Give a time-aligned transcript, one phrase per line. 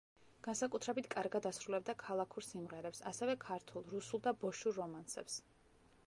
[0.45, 5.37] განსაკუთრებით კარგად ასრულებდა ქალაქურ სიმღერებს, ასევე ქართულ, რუსულ და ბოშურ რომანსებს.